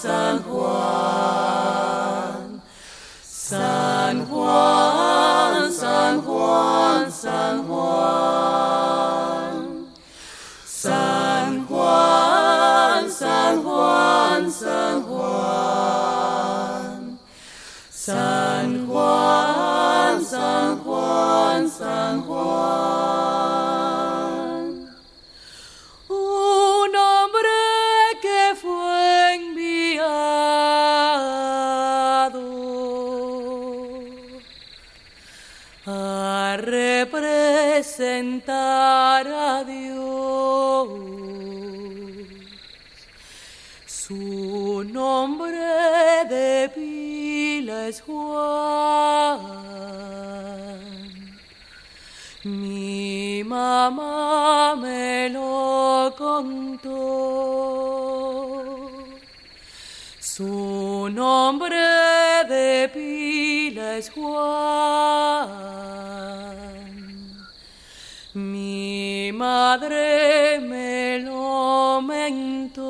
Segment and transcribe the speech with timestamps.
[0.00, 0.42] San
[36.60, 40.88] representar a Dios.
[43.86, 45.58] Su nombre
[46.28, 49.40] de pila es Juan.
[52.44, 56.90] Mi mamá me lo contó.
[60.18, 61.76] Su nombre
[62.48, 65.60] de pila es Juan.
[68.32, 72.82] Mi madre me lo mentó.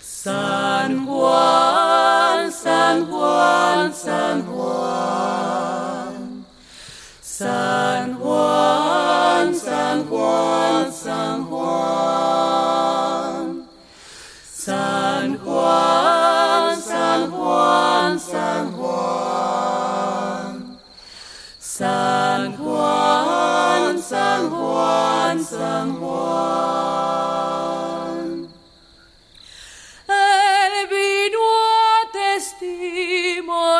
[0.00, 6.44] San Juan, San Juan, San Juan.
[7.22, 11.61] San Juan, San Juan, San Juan.
[25.42, 27.32] San Juan.
[30.08, 33.72] Él vino a testimoniar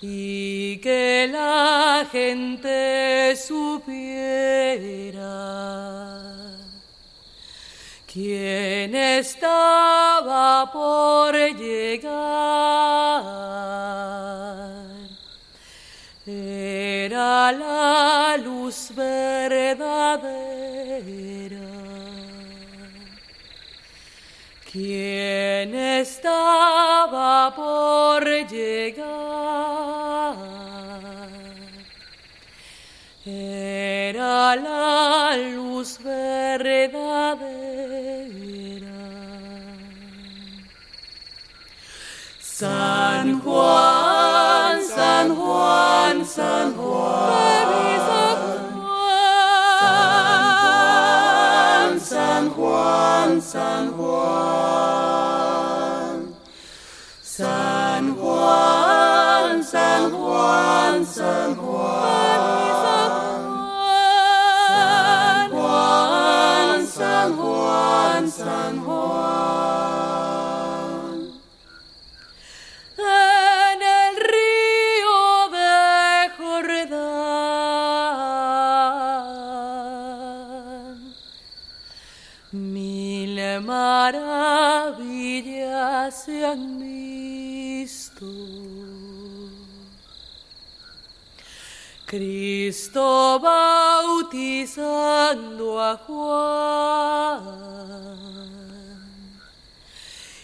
[0.00, 4.06] y que la gente supiera
[8.06, 11.05] quién estaba por
[17.46, 19.86] Era la luz verdadera.
[24.72, 29.06] Quien estaba por llegar
[33.24, 36.96] era la luz verdadera.
[42.40, 47.05] San Juan, San Juan, San Juan.
[53.56, 54.45] Juan, San
[83.60, 84.94] maravillas
[86.24, 88.26] se han visto.
[92.06, 94.82] Cristo bautizando
[95.82, 97.36] a Juan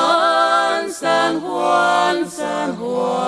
[2.11, 3.20] and Juan.